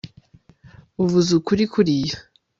uvuze 1.03 1.29
ukuri 1.39 1.63
kuriya 1.71 2.17